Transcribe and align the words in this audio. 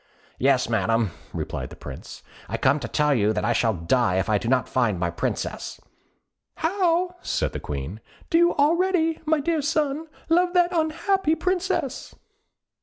"Yes, 0.39 0.67
Madam," 0.67 1.11
replied 1.31 1.69
the 1.69 1.75
Prince; 1.75 2.23
"I 2.49 2.57
come 2.57 2.79
to 2.79 2.87
tell 2.87 3.13
you 3.13 3.33
that 3.33 3.45
I 3.45 3.53
shall 3.53 3.75
die 3.75 4.15
if 4.15 4.29
I 4.29 4.39
do 4.39 4.47
not 4.47 4.67
find 4.67 4.99
my 4.99 5.11
Princess." 5.11 5.79
"How!" 6.55 7.17
said 7.21 7.53
the 7.53 7.59
Queen; 7.59 7.99
"do 8.31 8.39
you 8.39 8.55
already, 8.55 9.21
my 9.27 9.39
dear 9.39 9.61
son, 9.61 10.07
love 10.27 10.55
that 10.55 10.75
unhappy 10.75 11.35
Princess?" 11.35 12.15